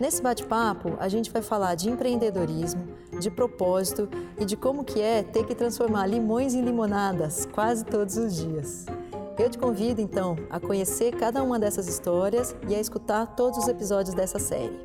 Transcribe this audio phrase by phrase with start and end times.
[0.00, 2.86] Nesse bate-papo, a gente vai falar de empreendedorismo,
[3.18, 4.08] de propósito
[4.38, 8.86] e de como que é ter que transformar limões em limonadas quase todos os dias.
[9.36, 13.66] Eu te convido então a conhecer cada uma dessas histórias e a escutar todos os
[13.66, 14.78] episódios dessa série.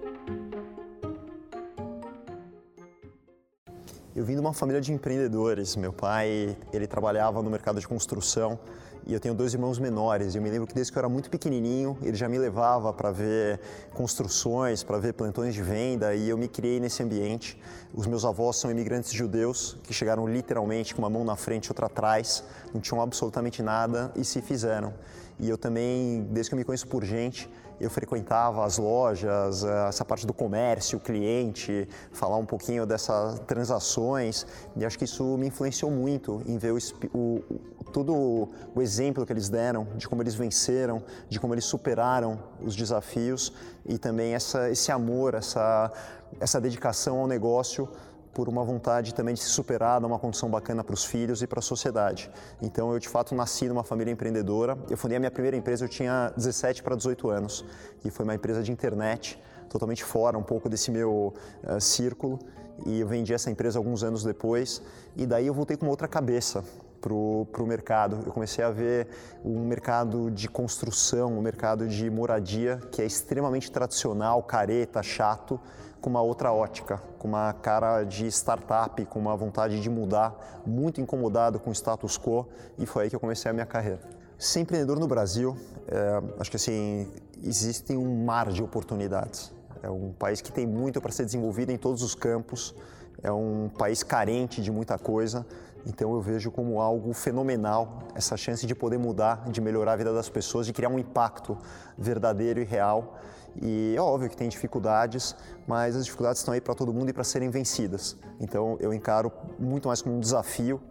[4.16, 5.76] Eu vim de uma família de empreendedores.
[5.76, 8.60] Meu pai, ele trabalhava no mercado de construção
[9.06, 10.36] e eu tenho dois irmãos menores.
[10.36, 13.12] Eu me lembro que desde que eu era muito pequenininho, ele já me levava para
[13.12, 13.60] ver
[13.94, 17.60] construções, para ver plantões de venda e eu me criei nesse ambiente.
[17.94, 21.70] Os meus avós são imigrantes judeus que chegaram literalmente com uma mão na frente e
[21.70, 24.94] outra atrás, não tinham absolutamente nada e se fizeram.
[25.40, 29.88] E eu também, desde que eu me conheço por gente, eu frequentava as lojas, eh,
[29.88, 34.46] essa parte do comércio, o cliente, falar um pouquinho dessas transações,
[34.76, 36.78] e acho que isso me influenciou muito em ver o,
[37.14, 37.44] o,
[37.92, 42.76] todo o exemplo que eles deram, de como eles venceram, de como eles superaram os
[42.76, 43.52] desafios
[43.86, 45.92] e também essa, esse amor, essa,
[46.40, 47.90] essa dedicação ao negócio
[48.34, 51.48] por uma vontade também de se superar, dar uma condição bacana para os filhos e
[51.48, 52.32] para a sociedade.
[52.62, 54.78] Então eu de fato nasci numa família empreendedora.
[54.90, 57.66] Eu fundei a minha primeira empresa, eu tinha 17 para 18 anos
[58.06, 62.40] e foi uma empresa de internet, totalmente fora um pouco desse meu uh, círculo.
[62.86, 64.82] E eu vendi essa empresa alguns anos depois
[65.16, 66.64] e daí eu voltei com outra cabeça
[67.04, 68.24] para o mercado.
[68.26, 69.10] Eu comecei a ver
[69.44, 75.60] um mercado de construção, um mercado de moradia que é extremamente tradicional, careta, chato,
[76.00, 81.02] com uma outra ótica, com uma cara de startup, com uma vontade de mudar, muito
[81.02, 84.00] incomodado com o status quo e foi aí que eu comecei a minha carreira.
[84.38, 85.58] Ser empreendedor no Brasil,
[85.88, 87.12] é, acho que assim,
[87.44, 89.54] existe um mar de oportunidades.
[89.82, 92.74] É um país que tem muito para ser desenvolvido em todos os campos,
[93.22, 95.46] é um país carente de muita coisa,
[95.86, 100.14] então eu vejo como algo fenomenal essa chance de poder mudar, de melhorar a vida
[100.14, 101.58] das pessoas, de criar um impacto
[101.98, 103.20] verdadeiro e real
[103.62, 105.36] e é óbvio que tem dificuldades,
[105.68, 108.18] mas as dificuldades estão aí para todo mundo e para serem vencidas.
[108.40, 110.82] Então eu encaro muito mais como um desafio,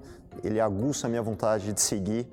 [0.42, 2.26] ele aguça a minha vontade de seguir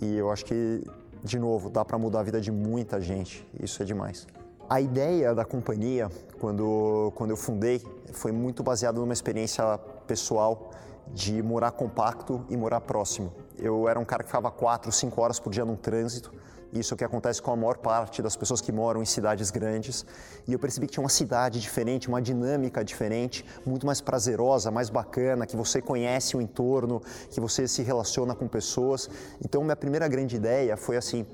[0.00, 0.84] e eu acho que,
[1.22, 3.46] de novo, dá para mudar a vida de muita gente.
[3.60, 4.26] Isso é demais.
[4.68, 7.82] A ideia da companhia, quando, quando eu fundei,
[8.12, 10.70] foi muito baseada numa experiência pessoal
[11.12, 13.32] de morar compacto e morar próximo.
[13.56, 16.32] Eu era um cara que ficava quatro, cinco horas por dia no trânsito
[16.72, 19.50] isso é o que acontece com a maior parte das pessoas que moram em cidades
[19.50, 20.04] grandes.
[20.46, 24.90] E eu percebi que tinha uma cidade diferente, uma dinâmica diferente, muito mais prazerosa, mais
[24.90, 29.08] bacana, que você conhece o entorno, que você se relaciona com pessoas.
[29.42, 31.26] Então, minha primeira grande ideia foi assim: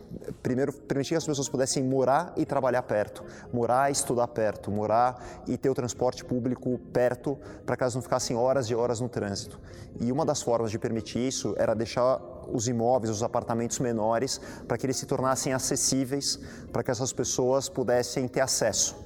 [0.42, 5.42] primeiro, permitir que as pessoas pudessem morar e trabalhar perto, morar e estudar perto, morar
[5.46, 9.08] e ter o transporte público perto, para que elas não ficassem horas e horas no
[9.08, 9.60] trânsito.
[10.00, 12.20] E uma das formas de permitir isso era deixar
[12.52, 16.38] os imóveis, os apartamentos menores, para que eles se tornassem acessíveis,
[16.72, 18.96] para que essas pessoas pudessem ter acesso.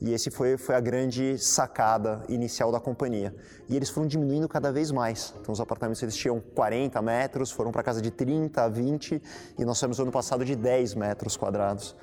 [0.00, 3.34] E esse foi, foi a grande sacada inicial da companhia.
[3.68, 5.32] E eles foram diminuindo cada vez mais.
[5.40, 9.22] Então, os apartamentos eles tinham 40 metros, foram para casa de 30, 20,
[9.58, 11.96] e nós tivemos ano passado de 10 metros quadrados.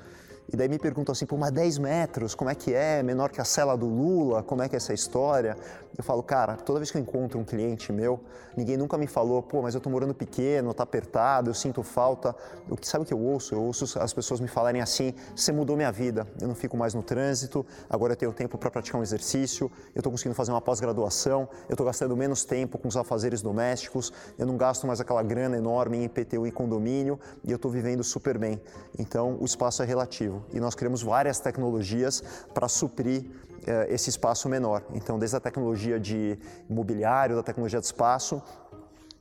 [0.52, 3.02] E daí me perguntam assim, pô, mas 10 metros, como é que é?
[3.02, 5.56] Menor que a cela do Lula, como é que é essa história?
[5.96, 8.20] Eu falo, cara, toda vez que eu encontro um cliente meu,
[8.56, 12.34] ninguém nunca me falou, pô, mas eu tô morando pequeno, tá apertado, eu sinto falta.
[12.80, 13.54] Que sabe o que eu ouço?
[13.54, 16.94] Eu ouço as pessoas me falarem assim, você mudou minha vida, eu não fico mais
[16.94, 20.60] no trânsito, agora eu tenho tempo para praticar um exercício, eu tô conseguindo fazer uma
[20.60, 25.22] pós-graduação, eu tô gastando menos tempo com os afazeres domésticos, eu não gasto mais aquela
[25.22, 28.60] grana enorme em IPTU e condomínio e eu tô vivendo super bem.
[28.98, 32.22] Então, o espaço é relativo e nós criamos várias tecnologias
[32.52, 33.24] para suprir
[33.66, 34.82] eh, esse espaço menor.
[34.92, 36.38] Então, desde a tecnologia de
[36.68, 38.42] imobiliário, da tecnologia de espaço,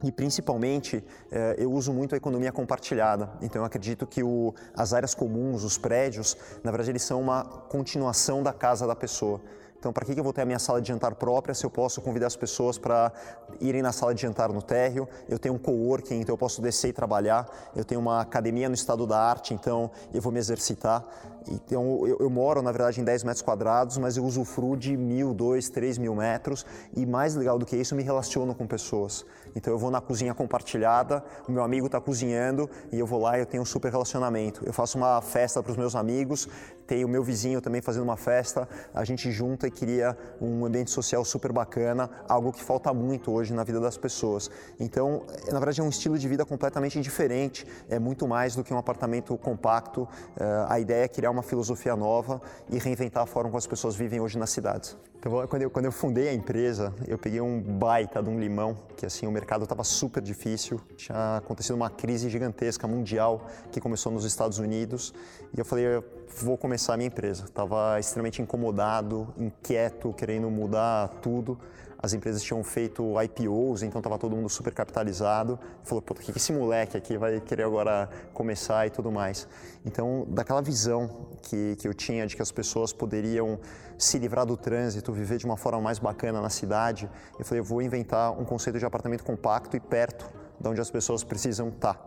[0.03, 3.29] e principalmente eh, eu uso muito a economia compartilhada.
[3.41, 7.43] Então eu acredito que o, as áreas comuns, os prédios, na verdade eles são uma
[7.43, 9.39] continuação da casa da pessoa.
[9.83, 12.01] Então, para que eu vou ter a minha sala de jantar própria se eu posso
[12.01, 13.11] convidar as pessoas para
[13.59, 15.09] irem na sala de jantar no térreo?
[15.27, 17.45] Eu tenho um coworking, então eu posso descer e trabalhar.
[17.75, 21.05] Eu tenho uma academia no estado da arte, então eu vou me exercitar.
[21.49, 25.33] Então eu, eu, moro, na verdade, em 10 metros quadrados, mas eu usufruo de mil,
[25.33, 29.25] dois, três mil metros e mais legal do que isso, eu me relaciono com pessoas.
[29.55, 33.37] Então eu vou na cozinha compartilhada, o meu amigo está cozinhando e eu vou lá
[33.37, 34.65] e eu tenho um super relacionamento.
[34.65, 36.47] Eu faço uma festa para os meus amigos,
[36.87, 40.91] tem o meu vizinho também fazendo uma festa, a gente junta e cria um ambiente
[40.91, 44.49] social super bacana, algo que falta muito hoje na vida das pessoas.
[44.79, 48.73] Então, na verdade, é um estilo de vida completamente diferente, é muito mais do que
[48.73, 50.07] um apartamento compacto.
[50.37, 53.95] Eh, a ideia é criar uma filosofia nova e reinventar a forma como as pessoas
[53.95, 54.97] vivem hoje nas cidades.
[55.17, 58.77] Então, quando eu, quando eu fundei a empresa, eu peguei um baita de um limão,
[58.97, 64.11] que assim, o mercado estava super difícil, tinha acontecido uma crise gigantesca mundial que começou
[64.11, 65.13] nos Estados Unidos,
[65.55, 66.03] e eu falei, eu
[66.37, 67.45] vou começar a minha empresa.
[67.45, 71.57] Estava extremamente incomodado, inquieto, querendo mudar tudo
[72.03, 75.57] as empresas tinham feito IPOs, então estava todo mundo super capitalizado.
[75.85, 79.47] Falou, pô, o que esse moleque aqui vai querer agora começar e tudo mais?
[79.85, 83.57] Então, daquela visão que, que eu tinha de que as pessoas poderiam
[83.97, 87.09] se livrar do trânsito, viver de uma forma mais bacana na cidade,
[87.39, 90.29] eu falei, eu vou inventar um conceito de apartamento compacto e perto
[90.59, 91.97] de onde as pessoas precisam estar.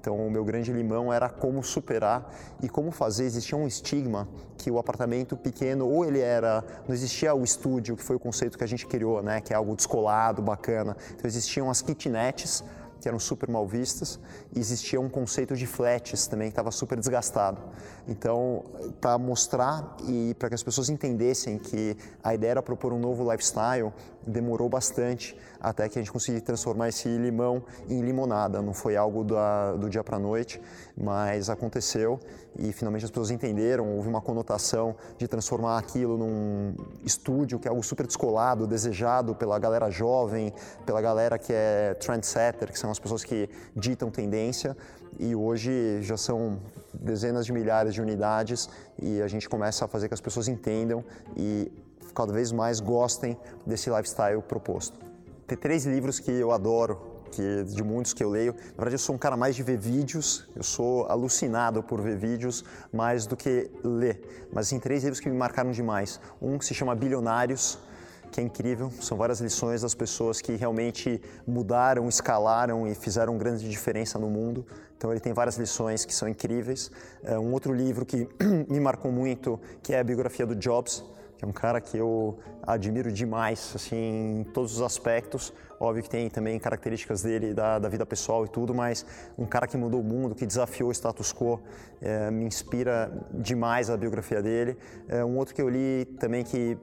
[0.00, 2.32] Então, o meu grande limão era como superar
[2.62, 3.24] e como fazer.
[3.24, 6.64] Existia um estigma que o apartamento pequeno, ou ele era.
[6.86, 9.40] Não existia o estúdio, que foi o conceito que a gente criou, né?
[9.40, 10.96] Que é algo descolado, bacana.
[11.14, 12.62] Então, existiam as kitnets
[13.00, 14.18] que eram super mal vistas,
[14.54, 17.60] e existia um conceito de flats também que estava super desgastado.
[18.08, 18.64] Então,
[19.00, 23.30] para mostrar e para que as pessoas entendessem que a ideia era propor um novo
[23.30, 23.92] lifestyle,
[24.26, 28.60] demorou bastante até que a gente conseguiu transformar esse limão em limonada.
[28.60, 30.60] Não foi algo da, do dia para a noite,
[30.96, 32.20] mas aconteceu
[32.58, 33.94] e finalmente as pessoas entenderam.
[33.96, 36.74] Houve uma conotação de transformar aquilo num
[37.04, 40.52] estúdio que é algo super descolado, desejado pela galera jovem,
[40.84, 44.76] pela galera que é trendsetter, que são as pessoas que ditam tendência.
[45.18, 46.58] E hoje já são
[46.92, 48.68] dezenas de milhares de unidades
[49.00, 51.04] e a gente começa a fazer que as pessoas entendam
[51.36, 51.72] e
[52.16, 53.36] cada vez mais gostem
[53.66, 54.98] desse lifestyle proposto.
[55.46, 56.98] Tem três livros que eu adoro,
[57.30, 58.54] que de muitos que eu leio.
[58.54, 62.16] Na verdade, eu sou um cara mais de ver vídeos, eu sou alucinado por ver
[62.16, 64.48] vídeos mais do que ler.
[64.52, 66.18] Mas tem três livros que me marcaram demais.
[66.40, 67.78] Um se chama Bilionários,
[68.32, 68.90] que é incrível.
[69.00, 74.66] São várias lições das pessoas que realmente mudaram, escalaram e fizeram grande diferença no mundo.
[74.96, 76.90] Então ele tem várias lições que são incríveis.
[77.22, 78.28] É um outro livro que
[78.68, 81.04] me marcou muito, que é a biografia do Jobs,
[81.36, 85.52] que é um cara que eu admiro demais, assim, em todos os aspectos.
[85.78, 89.04] Óbvio que tem também características dele da, da vida pessoal e tudo, mas
[89.36, 91.60] um cara que mudou o mundo, que desafiou o status quo,
[92.00, 94.78] é, me inspira demais a biografia dele.
[95.08, 96.78] É, um outro que eu li também que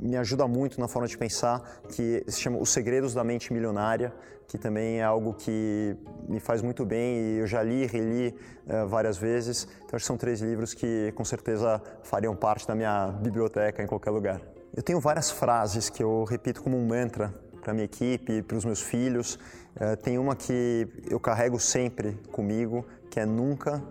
[0.00, 4.12] me ajuda muito na forma de pensar, que se chama Os Segredos da Mente Milionária,
[4.46, 5.96] que também é algo que
[6.28, 8.34] me faz muito bem e eu já li e reli
[8.66, 9.66] uh, várias vezes.
[9.84, 13.86] Então, acho que são três livros que com certeza fariam parte da minha biblioteca em
[13.86, 14.40] qualquer lugar.
[14.74, 18.64] Eu tenho várias frases que eu repito como um mantra para minha equipe, para os
[18.64, 19.38] meus filhos.
[19.76, 23.82] Uh, tem uma que eu carrego sempre comigo, que é nunca,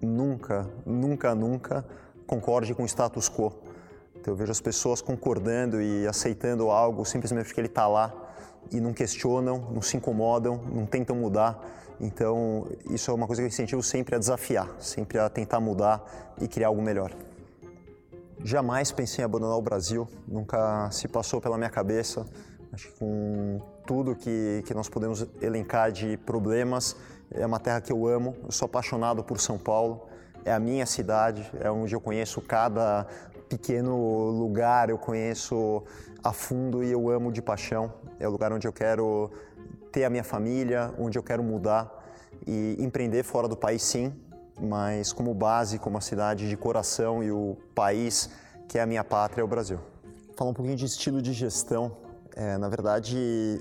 [0.00, 1.84] nunca, nunca, nunca
[2.26, 3.52] concorde com o status quo.
[4.16, 8.23] Então, eu vejo as pessoas concordando e aceitando algo simplesmente porque ele está lá
[8.72, 11.62] e não questionam, não se incomodam, não tentam mudar.
[12.00, 16.34] Então, isso é uma coisa que eu incentivo sempre a desafiar, sempre a tentar mudar
[16.40, 17.12] e criar algo melhor.
[18.42, 22.26] Jamais pensei em abandonar o Brasil, nunca se passou pela minha cabeça.
[22.72, 26.96] Acho que com tudo que, que nós podemos elencar de problemas,
[27.30, 30.08] é uma terra que eu amo, eu sou apaixonado por São Paulo,
[30.44, 33.06] é a minha cidade, é onde eu conheço cada
[33.48, 35.82] pequeno lugar, eu conheço
[36.22, 37.92] a fundo e eu amo de paixão.
[38.18, 39.30] É o lugar onde eu quero
[39.92, 42.04] ter a minha família, onde eu quero mudar
[42.46, 44.12] e empreender fora do país, sim,
[44.60, 48.30] mas como base, como a cidade de coração e o país
[48.68, 49.78] que é a minha pátria, é o Brasil.
[50.36, 51.96] Falar um pouquinho de estilo de gestão.
[52.34, 53.60] É, na verdade,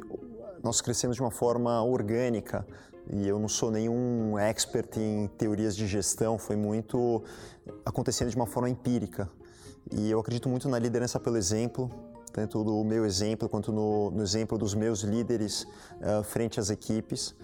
[0.64, 2.66] nós crescemos de uma forma orgânica
[3.12, 7.24] e eu não sou nenhum expert em teorias de gestão, foi muito
[7.86, 9.30] acontecendo de uma forma empírica.
[9.92, 11.92] E eu acredito muito na liderança pelo exemplo,
[12.32, 15.64] tanto do meu exemplo quanto no, no exemplo dos meus líderes
[16.02, 17.36] uh, frente às equipes.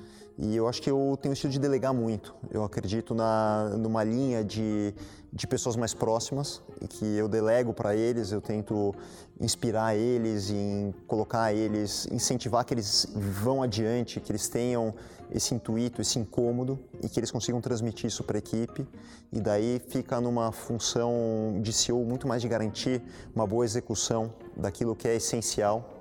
[0.41, 2.33] E eu acho que eu tenho o estilo de delegar muito.
[2.49, 4.95] Eu acredito na, numa linha de,
[5.33, 8.95] de pessoas mais próximas que eu delego para eles, eu tento
[9.37, 14.93] inspirar eles, em colocar eles, incentivar que eles vão adiante, que eles tenham
[15.29, 18.87] esse intuito, esse incômodo e que eles consigam transmitir isso para a equipe.
[19.33, 23.01] E daí fica numa função de CEO muito mais de garantir
[23.35, 25.98] uma boa execução daquilo que é essencial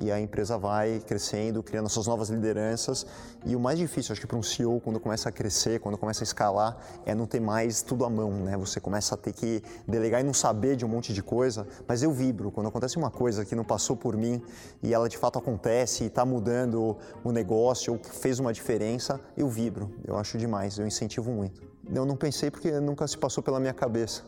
[0.00, 3.06] e a empresa vai crescendo, criando suas novas lideranças.
[3.44, 6.22] E o mais difícil, acho que para um CEO, quando começa a crescer, quando começa
[6.22, 8.56] a escalar, é não ter mais tudo à mão, né?
[8.56, 12.02] Você começa a ter que delegar e não saber de um monte de coisa, mas
[12.02, 14.42] eu vibro quando acontece uma coisa que não passou por mim
[14.82, 19.48] e ela de fato acontece e está mudando o negócio ou fez uma diferença, eu
[19.48, 19.92] vibro.
[20.06, 21.60] Eu acho demais, eu incentivo muito.
[21.92, 24.22] Eu não pensei porque nunca se passou pela minha cabeça.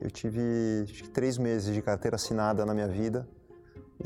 [0.00, 3.28] Eu tive três meses de carteira assinada na minha vida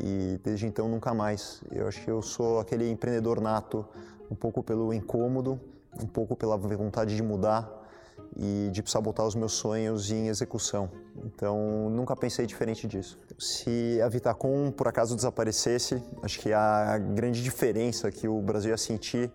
[0.01, 1.61] e desde então nunca mais.
[1.71, 3.85] Eu acho que eu sou aquele empreendedor nato,
[4.29, 5.59] um pouco pelo incômodo,
[6.01, 7.79] um pouco pela vontade de mudar
[8.37, 10.89] e de precisar botar os meus sonhos em execução.
[11.25, 13.17] Então nunca pensei diferente disso.
[13.37, 18.77] Se a Vitacom por acaso desaparecesse, acho que a grande diferença que o Brasil ia
[18.77, 19.31] sentir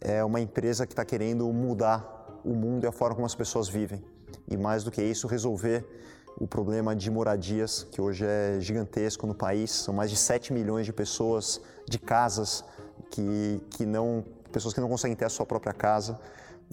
[0.00, 3.68] é uma empresa que está querendo mudar o mundo e a forma como as pessoas
[3.68, 4.02] vivem.
[4.48, 5.86] E mais do que isso, resolver
[6.36, 9.70] o problema de moradias, que hoje é gigantesco no país.
[9.70, 12.64] São mais de 7 milhões de pessoas, de casas,
[13.10, 16.18] que, que não, pessoas que não conseguem ter a sua própria casa.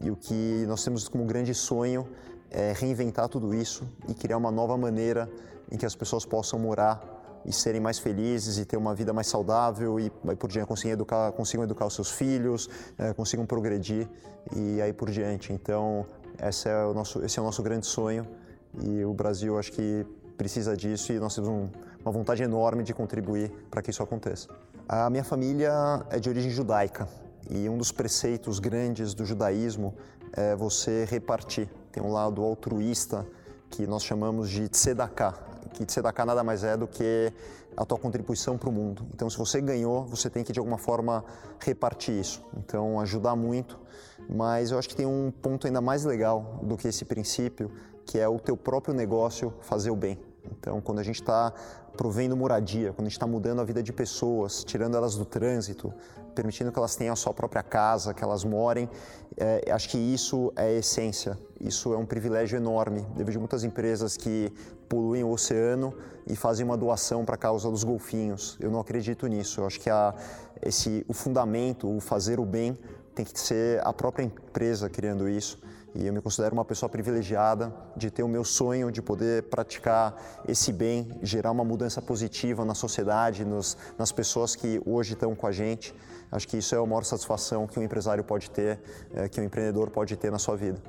[0.01, 2.07] E o que nós temos como grande sonho
[2.49, 5.29] é reinventar tudo isso e criar uma nova maneira
[5.71, 9.27] em que as pessoas possam morar e serem mais felizes e ter uma vida mais
[9.27, 14.07] saudável e aí por diante conseguir educar, consigam educar os seus filhos, é, consigam progredir
[14.55, 15.53] e aí por diante.
[15.53, 16.05] Então,
[16.41, 18.25] esse é o nosso, esse é o nosso grande sonho
[18.81, 20.05] e o Brasil acho que
[20.37, 21.69] precisa disso e nós temos um,
[22.01, 24.47] uma vontade enorme de contribuir para que isso aconteça.
[24.87, 25.71] A minha família
[26.09, 27.07] é de origem judaica
[27.49, 29.93] e um dos preceitos grandes do judaísmo
[30.33, 31.69] é você repartir.
[31.91, 33.25] Tem um lado altruísta
[33.69, 35.33] que nós chamamos de tzedakah,
[35.73, 37.31] que tzedakah nada mais é do que
[37.75, 39.05] a tua contribuição para o mundo.
[39.13, 41.23] Então, se você ganhou, você tem que de alguma forma
[41.59, 42.43] repartir isso.
[42.57, 43.79] Então, ajudar muito.
[44.29, 47.71] Mas eu acho que tem um ponto ainda mais legal do que esse princípio,
[48.05, 50.19] que é o teu próprio negócio fazer o bem.
[50.51, 51.53] Então, quando a gente está
[51.95, 55.93] provendo moradia, quando a gente está mudando a vida de pessoas, tirando elas do trânsito,
[56.33, 58.89] permitindo que elas tenham a sua própria casa, que elas morem,
[59.35, 61.37] é, acho que isso é essência.
[61.59, 63.05] Isso é um privilégio enorme.
[63.17, 64.51] Eu vejo muitas empresas que
[64.87, 65.93] poluem o oceano
[66.25, 68.57] e fazem uma doação para a causa dos golfinhos.
[68.59, 69.59] Eu não acredito nisso.
[69.59, 70.15] Eu acho que a,
[70.61, 72.77] esse, o fundamento, o fazer o bem,
[73.19, 75.59] tem que ser a própria empresa criando isso.
[75.93, 80.15] E eu me considero uma pessoa privilegiada de ter o meu sonho de poder praticar
[80.47, 85.47] esse bem, gerar uma mudança positiva na sociedade, nos, nas pessoas que hoje estão com
[85.47, 85.93] a gente.
[86.31, 88.79] Acho que isso é a maior satisfação que um empresário pode ter,
[89.13, 90.79] é, que um empreendedor pode ter na sua vida.